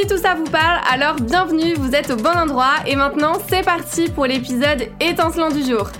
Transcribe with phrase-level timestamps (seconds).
[0.00, 3.64] Si tout ça vous parle, alors bienvenue, vous êtes au bon endroit et maintenant c'est
[3.64, 5.90] parti pour l'épisode étincelant du jour.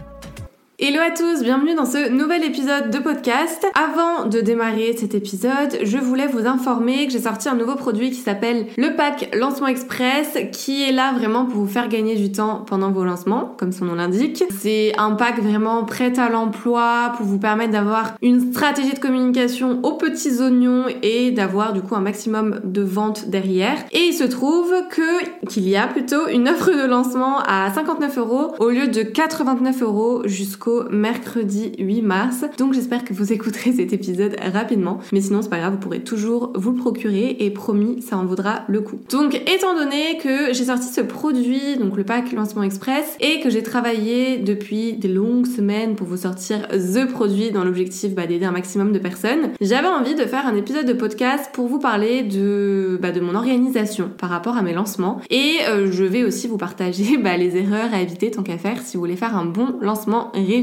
[0.80, 3.66] Hello à tous, bienvenue dans ce nouvel épisode de podcast.
[3.74, 8.10] Avant de démarrer cet épisode, je voulais vous informer que j'ai sorti un nouveau produit
[8.10, 12.30] qui s'appelle le pack lancement express qui est là vraiment pour vous faire gagner du
[12.30, 14.44] temps pendant vos lancements, comme son nom l'indique.
[14.56, 19.80] C'est un pack vraiment prêt à l'emploi pour vous permettre d'avoir une stratégie de communication
[19.82, 23.78] aux petits oignons et d'avoir du coup un maximum de ventes derrière.
[23.90, 28.18] Et il se trouve que qu'il y a plutôt une offre de lancement à 59
[28.18, 32.44] euros au lieu de 89 euros jusqu'au mercredi 8 mars.
[32.58, 34.98] Donc j'espère que vous écouterez cet épisode rapidement.
[35.12, 38.24] Mais sinon c'est pas grave, vous pourrez toujours vous le procurer et promis ça en
[38.24, 38.98] vaudra le coup.
[39.10, 43.50] Donc étant donné que j'ai sorti ce produit, donc le pack lancement express, et que
[43.50, 48.44] j'ai travaillé depuis des longues semaines pour vous sortir the produit dans l'objectif bah, d'aider
[48.44, 52.22] un maximum de personnes, j'avais envie de faire un épisode de podcast pour vous parler
[52.22, 55.20] de, bah, de mon organisation par rapport à mes lancements.
[55.30, 58.80] Et euh, je vais aussi vous partager bah, les erreurs à éviter tant qu'à faire
[58.82, 60.57] si vous voulez faire un bon lancement réussi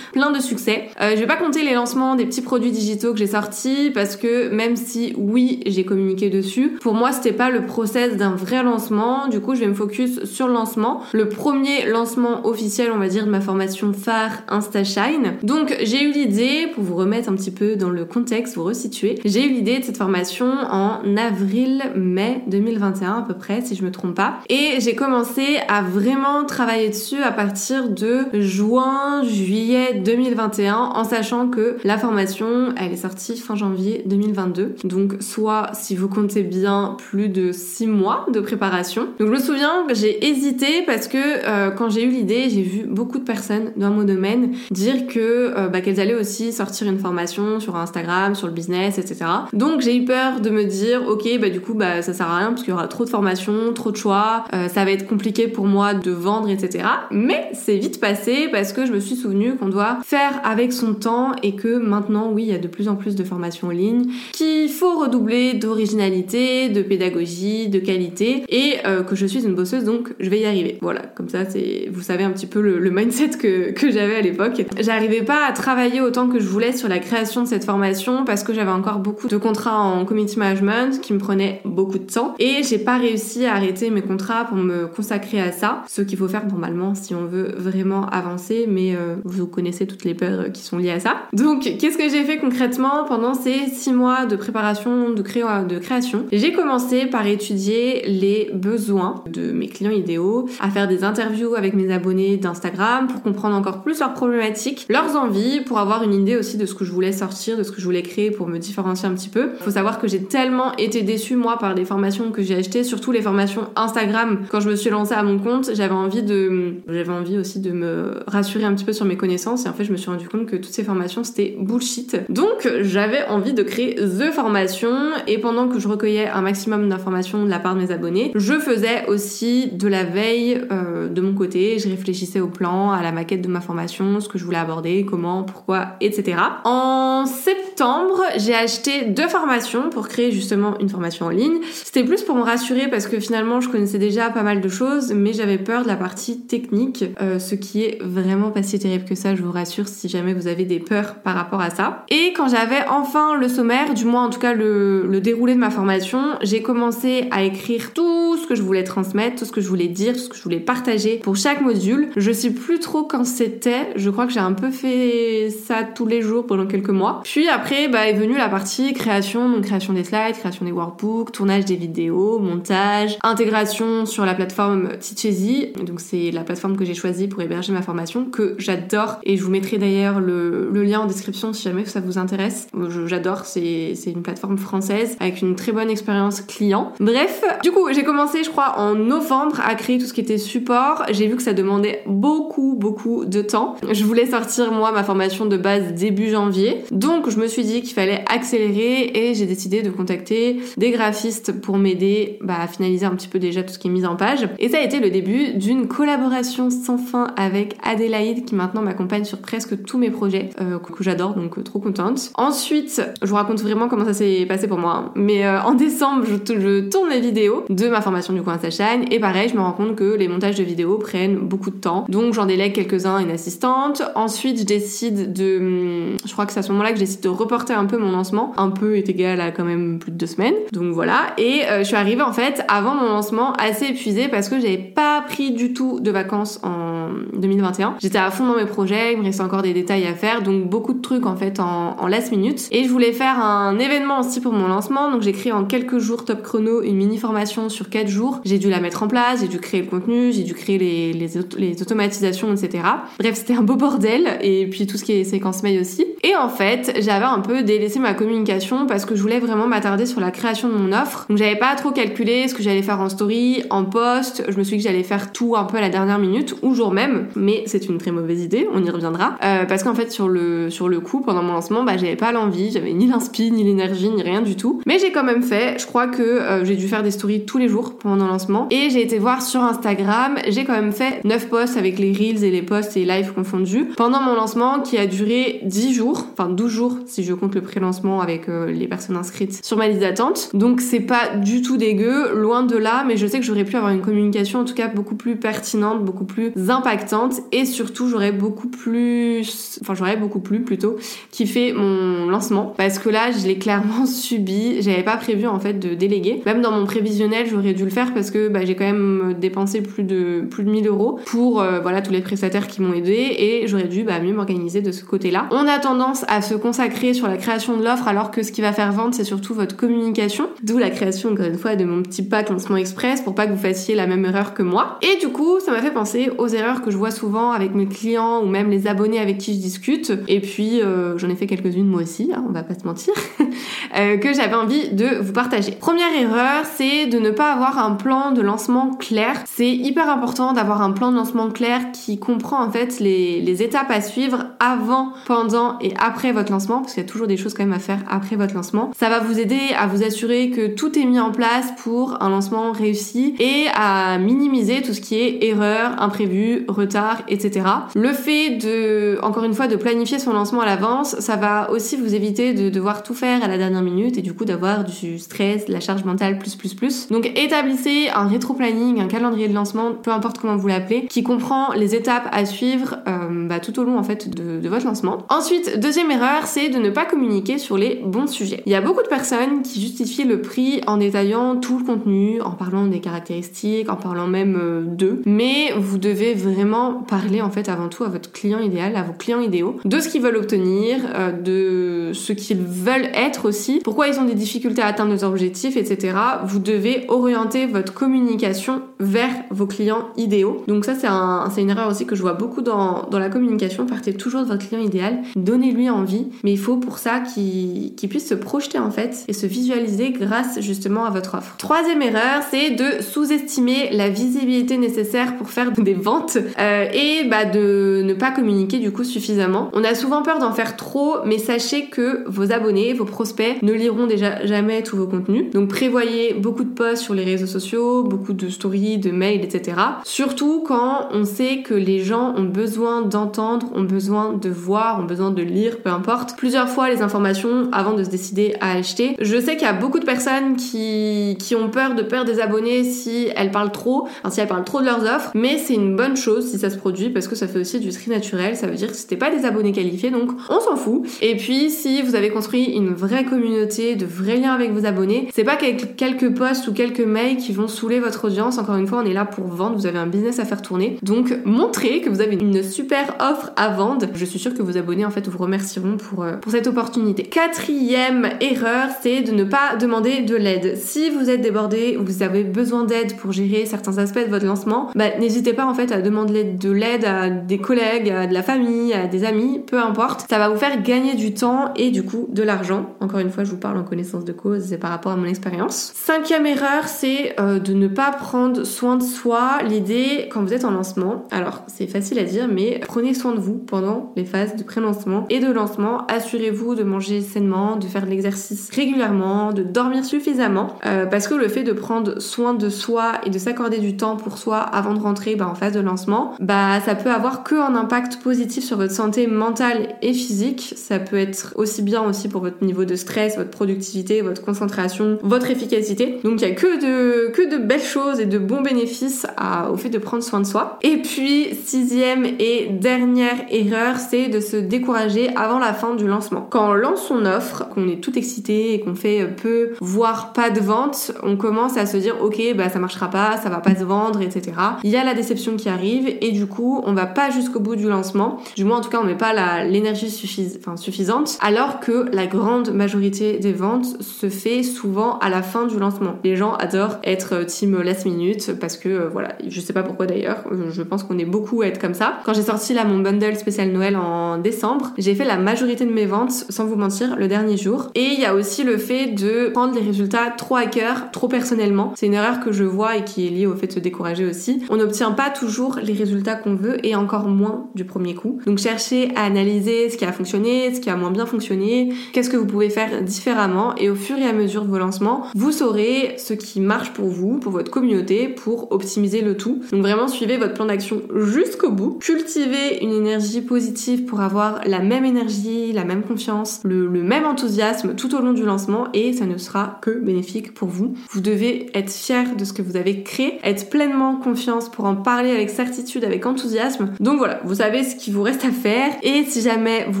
[0.12, 0.88] plein de succès.
[1.00, 4.16] Euh, je vais pas compter les lancements des petits produits digitaux que j'ai sortis parce
[4.16, 8.62] que même si oui j'ai communiqué dessus, pour moi c'était pas le process d'un vrai
[8.62, 9.28] lancement.
[9.28, 13.08] Du coup je vais me focus sur le lancement, le premier lancement officiel on va
[13.08, 15.34] dire de ma formation phare InstaShine.
[15.42, 19.18] Donc j'ai eu l'idée pour vous remettre un petit peu dans le contexte, vous resituer.
[19.24, 23.90] J'ai eu l'idée de cette formation en avril-mai 2021 à peu près si je me
[23.90, 24.38] trompe pas.
[24.48, 31.04] Et j'ai commencé à vraiment travailler dessus à partir de juin, juillet juillet 2021 en
[31.04, 36.42] sachant que la formation elle est sortie fin janvier 2022 donc soit si vous comptez
[36.42, 39.08] bien plus de 6 mois de préparation.
[39.20, 42.62] Donc je me souviens que j'ai hésité parce que euh, quand j'ai eu l'idée j'ai
[42.62, 46.88] vu beaucoup de personnes dans mon domaine dire que euh, bah, qu'elles allaient aussi sortir
[46.88, 51.06] une formation sur Instagram sur le business etc donc j'ai eu peur de me dire
[51.08, 53.10] ok bah du coup bah ça sert à rien parce qu'il y aura trop de
[53.10, 57.48] formations trop de choix euh, ça va être compliqué pour moi de vendre etc mais
[57.52, 61.32] c'est vite passé parce que je me suis souvenu qu'on doit faire avec son temps
[61.42, 64.06] et que maintenant, oui, il y a de plus en plus de formations en ligne,
[64.32, 69.84] qu'il faut redoubler d'originalité, de pédagogie, de qualité et euh, que je suis une bosseuse
[69.84, 70.78] donc je vais y arriver.
[70.80, 74.20] Voilà, comme ça, c'est, vous savez un petit peu le, mindset que, que j'avais à
[74.22, 74.64] l'époque.
[74.80, 78.42] J'arrivais pas à travailler autant que je voulais sur la création de cette formation parce
[78.42, 82.34] que j'avais encore beaucoup de contrats en community management qui me prenaient beaucoup de temps
[82.38, 86.18] et j'ai pas réussi à arrêter mes contrats pour me consacrer à ça, ce qu'il
[86.18, 90.52] faut faire normalement si on veut vraiment avancer, mais euh, vous connaissez toutes les peurs
[90.52, 91.16] qui sont liées à ça.
[91.32, 96.26] Donc, qu'est-ce que j'ai fait concrètement pendant ces six mois de préparation de, de création?
[96.32, 101.74] J'ai commencé par étudier les besoins de mes clients idéaux, à faire des interviews avec
[101.74, 106.36] mes abonnés d'Instagram pour comprendre encore plus leurs problématiques, leurs envies, pour avoir une idée
[106.36, 108.58] aussi de ce que je voulais sortir, de ce que je voulais créer pour me
[108.58, 109.50] différencier un petit peu.
[109.60, 113.12] Faut savoir que j'ai tellement été déçue moi par des formations que j'ai achetées, surtout
[113.12, 114.40] les formations Instagram.
[114.50, 117.70] Quand je me suis lancée à mon compte, j'avais envie de, j'avais envie aussi de
[117.70, 120.28] me rassurer un petit peu sur mes connaissances et en fait je me suis rendu
[120.28, 122.16] compte que toutes ces formations c'était bullshit.
[122.28, 124.94] Donc j'avais envie de créer The Formation
[125.26, 128.54] et pendant que je recueillais un maximum d'informations de la part de mes abonnés, je
[128.54, 133.12] faisais aussi de la veille euh, de mon côté, je réfléchissais au plan, à la
[133.12, 136.38] maquette de ma formation, ce que je voulais aborder, comment, pourquoi, etc.
[136.64, 141.58] En septembre, j'ai acheté deux formations pour créer justement une formation en ligne.
[141.72, 145.12] C'était plus pour me rassurer parce que finalement je connaissais déjà pas mal de choses,
[145.12, 148.95] mais j'avais peur de la partie technique, euh, ce qui est vraiment pas si terrible
[149.04, 152.04] que ça, je vous rassure si jamais vous avez des peurs par rapport à ça.
[152.08, 155.70] Et quand j'avais enfin le sommaire, du moins en tout cas le, déroulé de ma
[155.70, 159.68] formation, j'ai commencé à écrire tout ce que je voulais transmettre, tout ce que je
[159.68, 162.10] voulais dire, tout ce que je voulais partager pour chaque module.
[162.16, 166.06] Je sais plus trop quand c'était, je crois que j'ai un peu fait ça tous
[166.06, 167.20] les jours pendant quelques mois.
[167.24, 171.32] Puis après, bah, est venue la partie création, donc création des slides, création des workbooks,
[171.32, 175.72] tournage des vidéos, montage, intégration sur la plateforme Teacheasy.
[175.84, 179.36] Donc c'est la plateforme que j'ai choisie pour héberger ma formation, que j'adore j'adore et
[179.36, 182.68] je vous mettrai d'ailleurs le, lien en description si jamais ça vous intéresse.
[183.06, 186.92] J'adore, c'est une plateforme française avec une très bonne expérience client.
[187.00, 190.38] Bref, du coup, j'ai commencé, je crois, en novembre à créer tout ce qui était
[190.38, 191.04] support.
[191.10, 193.76] J'ai vu que ça demandait beaucoup, beaucoup de temps.
[193.90, 196.84] Je voulais sortir, moi, ma formation de base début janvier.
[196.92, 201.60] Donc, je me suis dit qu'il fallait accélérer et j'ai décidé de contacter des graphistes
[201.60, 204.14] pour m'aider bah, à finaliser un petit peu déjà tout ce qui est mis en
[204.14, 204.48] page.
[204.60, 209.24] Et ça a été le début d'une collaboration sans fin avec Adélaïde qui maintenant m'accompagne
[209.24, 212.30] sur presque tous mes projets euh, que j'adore, donc euh, trop contente.
[212.34, 214.92] Ensuite, je vous raconte vraiment comment ça s'est passé pour moi.
[214.92, 215.12] Hein.
[215.14, 219.20] Mais euh, en décembre, je, tourne les vidéos de ma formation du coup Shine et
[219.20, 222.04] pareil, je me rends compte que les montages de vidéos prennent beaucoup de temps.
[222.08, 224.02] Donc j'en délègue quelques-uns à une assistante.
[224.14, 226.16] Ensuite, je décide de...
[226.24, 228.10] Je crois que c'est à ce moment-là que je décide de reporter un peu mon
[228.10, 228.52] lancement.
[228.56, 230.54] Un peu est égal à quand même plus de deux semaines.
[230.72, 231.34] Donc voilà.
[231.38, 235.05] Et je suis arrivée en fait avant mon lancement assez épuisée parce que j'avais pas
[235.26, 237.96] pris du tout de vacances en 2021.
[238.00, 240.68] J'étais à fond dans mes projets, il me restait encore des détails à faire, donc
[240.68, 242.68] beaucoup de trucs en fait en, last minute.
[242.70, 245.98] Et je voulais faire un événement aussi pour mon lancement, donc j'ai créé en quelques
[245.98, 248.40] jours top chrono une mini formation sur 4 jours.
[248.44, 251.12] J'ai dû la mettre en place, j'ai dû créer le contenu, j'ai dû créer les,
[251.12, 252.84] les automatisations, etc.
[253.18, 256.04] Bref, c'était un beau bordel, et puis tout ce qui est séquence mail aussi.
[256.22, 260.06] Et en fait, j'avais un peu délaissé ma communication parce que je voulais vraiment m'attarder
[260.06, 261.26] sur la création de mon offre.
[261.28, 264.44] Donc j'avais pas trop calculé ce que j'allais faire en story, en post.
[264.48, 266.74] Je me suis dit que j'allais faire tout un peu à la dernière minute ou
[266.74, 269.36] jour même, mais c'est une très mauvaise idée, on y reviendra.
[269.44, 272.32] Euh, parce qu'en fait, sur le, sur le coup, pendant mon lancement, bah, j'avais pas
[272.32, 274.80] l'envie, j'avais ni l'inspi, ni l'énergie, ni rien du tout.
[274.86, 277.58] Mais j'ai quand même fait, je crois que euh, j'ai dû faire des stories tous
[277.58, 278.66] les jours pendant mon lancement.
[278.70, 282.44] Et j'ai été voir sur Instagram, j'ai quand même fait 9 posts avec les reels
[282.44, 286.48] et les posts et live confondus pendant mon lancement qui a duré 10 jours, enfin
[286.48, 290.00] 12 jours si je compte le pré-lancement avec euh, les personnes inscrites sur ma liste
[290.00, 290.50] d'attente.
[290.54, 293.76] Donc c'est pas du tout dégueu, loin de là, mais je sais que j'aurais pu
[293.76, 298.32] avoir une communication en tout cas beaucoup plus pertinente, beaucoup plus impactante et surtout j'aurais
[298.32, 300.96] beaucoup plus, enfin j'aurais beaucoup plus plutôt
[301.30, 305.74] kiffé mon lancement parce que là je l'ai clairement subi, j'avais pas prévu en fait
[305.74, 306.42] de déléguer.
[306.46, 309.82] Même dans mon prévisionnel j'aurais dû le faire parce que bah, j'ai quand même dépensé
[309.82, 313.36] plus de plus de 1000 euros pour euh, voilà tous les prestataires qui m'ont aidé
[313.38, 315.46] et j'aurais dû bah, mieux m'organiser de ce côté-là.
[315.50, 318.60] On a tendance à se consacrer sur la création de l'offre alors que ce qui
[318.60, 320.48] va faire vendre c'est surtout votre communication.
[320.62, 323.52] D'où la création encore une fois de mon petit pack lancement express pour pas que
[323.52, 324.95] vous fassiez la même erreur que moi.
[325.02, 327.86] Et du coup ça m'a fait penser aux erreurs que je vois souvent avec mes
[327.86, 330.12] clients ou même les abonnés avec qui je discute.
[330.28, 333.14] Et puis euh, j'en ai fait quelques-unes moi aussi, hein, on va pas se mentir,
[333.96, 335.72] euh, que j'avais envie de vous partager.
[335.72, 339.42] Première erreur, c'est de ne pas avoir un plan de lancement clair.
[339.46, 343.90] C'est hyper important d'avoir un plan de lancement clair qui comprend en fait les, étapes
[343.90, 347.54] à suivre avant, pendant et après votre lancement, parce qu'il y a toujours des choses
[347.54, 348.90] quand même à faire après votre lancement.
[348.98, 352.28] Ça va vous aider à vous assurer que tout est mis en place pour un
[352.28, 357.66] lancement réussi et à minimiser tout ce qui est erreur, imprévu, retard, etc.
[357.94, 361.96] Le fait de, encore une fois, de planifier son lancement à l'avance, ça va aussi
[361.96, 365.18] vous éviter de devoir tout faire à la dernière minute et du coup d'avoir du
[365.18, 367.08] stress, de la charge mentale plus plus plus.
[367.08, 371.72] Donc établissez un rétro-planning, un calendrier de lancement, peu importe comment vous l'appelez, qui comprend
[371.72, 375.18] les étapes à suivre euh, bah, tout au long en fait de, de votre lancement.
[375.28, 378.62] Ensuite, deuxième erreur, c'est de ne pas communiquer sur les bons sujets.
[378.66, 382.40] Il y a beaucoup de personnes qui justifient le prix en détaillant tout le contenu,
[382.42, 387.50] en parlant des caractéristiques, en parlant même euh, d'eux, mais vous devez vraiment parler en
[387.50, 390.36] fait avant tout à votre client idéal, à vos clients idéaux, de ce qu'ils veulent
[390.36, 395.10] obtenir, euh, de ce qu'ils veulent être aussi, pourquoi ils ont des difficultés à atteindre
[395.10, 396.16] leurs objectifs, etc.
[396.44, 400.64] Vous devez orienter votre communication vers vos clients idéaux.
[400.66, 403.86] Donc ça c'est un, une erreur aussi que je vois beaucoup dans, la communication.
[403.86, 408.28] Partez toujours de votre client idéal, donnez-lui envie, mais il faut pour ça qu'il puisse
[408.28, 411.56] se projeter en fait et se visualiser grâce justement à votre offre.
[411.56, 417.44] Troisième erreur, c'est de sous-estimer la visibilité nécessaire pour faire des ventes euh, et bah,
[417.44, 419.70] de ne pas communiquer du coup suffisamment.
[419.72, 423.72] On a souvent peur d'en faire trop, mais sachez que vos abonnés, vos prospects ne
[423.72, 425.50] liront déjà jamais tous vos contenus.
[425.52, 429.76] Donc prévoyez beaucoup de posts sur les réseaux sociaux, beaucoup de stories, de mails, etc.
[430.04, 435.06] Surtout quand on sait que les gens ont besoin d'entendre, ont besoin de voir, ont
[435.06, 439.16] besoin de lire, peu importe, plusieurs fois les informations avant de se décider à acheter.
[439.20, 442.40] Je sais qu'il y a beaucoup de personnes qui, qui ont peur de perdre des
[442.40, 445.74] abonnés si elles parlent trop, enfin si elles parlent trop de leurs offres, mais c'est
[445.74, 448.56] une bonne chose si ça se produit parce que ça fait aussi du tri naturel,
[448.56, 451.02] ça veut dire que c'était pas des abonnés qualifiés donc on s'en fout.
[451.22, 455.28] Et puis si vous avez construit une vraie communauté de vrais liens avec vos abonnés.
[455.34, 458.58] C'est pas quelques posts ou quelques mails qui vont saouler votre audience.
[458.58, 460.98] Encore une fois, on est là pour vendre, vous avez un business à faire tourner.
[461.02, 464.06] Donc montrez que vous avez une super offre à vendre.
[464.14, 467.24] Je suis sûre que vos abonnés en fait vous remercieront pour, euh, pour cette opportunité.
[467.24, 470.76] Quatrième erreur, c'est de ne pas demander de l'aide.
[470.76, 474.46] Si vous êtes débordé ou vous avez besoin d'aide pour gérer certains aspects de votre
[474.46, 478.34] lancement, bah, n'hésitez pas en fait à demander de l'aide à des collègues, à de
[478.34, 480.26] la famille, à des amis, peu importe.
[480.28, 482.86] Ça va vous faire gagner du temps et du coup de l'argent.
[483.00, 485.26] Encore une fois, je vous parle en connaissance de cause, c'est par rapport à mon
[485.26, 485.92] expérience.
[485.94, 489.58] Cinquième erreur, c'est euh, de ne pas prendre soin de soi.
[489.66, 493.40] L'idée, quand vous êtes en lancement, alors c'est facile à dire, mais prenez soin de
[493.40, 496.06] vous pendant les phases de pré-lancement et de lancement.
[496.08, 501.34] Assurez-vous de manger sainement, de faire de l'exercice régulièrement, de dormir suffisamment, euh, parce que
[501.34, 504.94] le fait de prendre soin de soi et de s'accorder du temps pour soi avant
[504.94, 508.64] de rentrer bah, en phase de lancement, bah ça peut avoir que un impact positif
[508.64, 510.74] sur votre santé mentale et physique.
[510.76, 515.18] Ça peut être aussi bien aussi pour votre niveau de stress, votre productivité, votre concentration,
[515.22, 516.20] votre efficacité.
[516.22, 519.26] Donc il y a que de que de belles choses et de bons bénéfices
[519.70, 520.78] au fait de prendre soin de soi.
[520.82, 526.46] Et puis sixième et dernière erreur, c'est de se décourager avant la fin du lancement.
[526.48, 530.50] Quand on lance son offre, qu'on est tout excité et qu'on fait peu, voire pas
[530.50, 533.74] de vente, on commence à se dire ok bah ça marchera pas, ça va pas
[533.74, 534.52] se vendre, etc.
[534.84, 537.76] Il y a la déception qui arrive et du coup on va pas jusqu'au bout
[537.76, 538.38] du lancement.
[538.56, 541.38] Du moins en tout cas on met pas l'énergie suffisante.
[541.40, 546.16] Alors que la grande majorité des ventes se fait souvent à la fin du lancement.
[546.24, 550.06] Les gens adorent être team last minute parce que euh, voilà, je sais pas pourquoi
[550.06, 552.18] d'ailleurs, euh, je pense qu'on est beaucoup à être comme ça.
[552.24, 555.92] Quand j'ai sorti là mon bundle spécial Noël en décembre, j'ai fait la majorité de
[555.92, 557.90] mes ventes sans vous mentir le dernier jour.
[557.94, 561.28] Et il y a aussi le fait de prendre les résultats trop à cœur, trop
[561.28, 561.92] personnellement.
[561.96, 564.24] C'est une erreur que je vois et qui est liée au fait de se décourager
[564.24, 564.62] aussi.
[564.70, 568.38] On n'obtient pas toujours les résultats qu'on veut et encore moins du premier coup.
[568.46, 572.30] Donc cherchez à analyser ce qui a fonctionné, ce qui a moins bien fonctionné, qu'est-ce
[572.30, 575.52] que vous pouvez faire différemment et au fur et à mesure de vos lancements, vous
[575.52, 579.62] saurez ce qui marche pour vous, pour votre communauté, pour optimiser le tout.
[579.72, 581.98] Donc vraiment suivez votre plan d'action jusqu'au bout.
[582.00, 587.94] Cultivez une énergie positive pour avoir la même énergie, la même confiance, le, même enthousiasme
[587.94, 590.94] tout au long du lancement et ça ne sera que bénéfique pour vous.
[591.10, 594.96] Vous devez être fier de ce que vous avez créé, être pleinement confiance pour en
[594.96, 596.92] parler avec certitude, avec enthousiasme.
[597.00, 600.00] Donc voilà, vous savez ce qu'il vous reste à faire et si jamais vous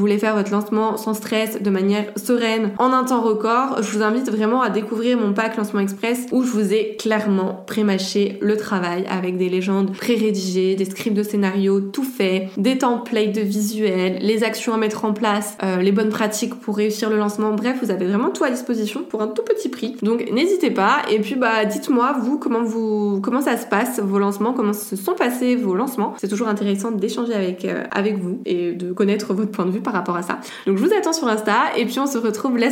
[0.00, 4.30] voulez faire votre lancement sans stress, de manière sereine, en temps record, je vous invite
[4.30, 9.04] vraiment à découvrir mon pack Lancement Express où je vous ai clairement pré-mâché le travail
[9.08, 14.44] avec des légendes pré-rédigées, des scripts de scénario tout fait, des templates de visuels, les
[14.44, 17.52] actions à mettre en place, euh, les bonnes pratiques pour réussir le lancement.
[17.52, 19.96] Bref, vous avez vraiment tout à disposition pour un tout petit prix.
[20.02, 24.18] Donc n'hésitez pas et puis bah dites-moi vous comment vous comment ça se passe vos
[24.18, 26.14] lancements, comment se sont passés vos lancements?
[26.18, 29.80] C'est toujours intéressant d'échanger avec euh, avec vous et de connaître votre point de vue
[29.80, 30.38] par rapport à ça.
[30.66, 32.70] Donc je vous attends sur Insta et puis on se retrouve la